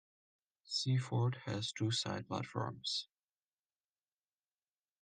[0.65, 3.07] Seaford has two side platforms.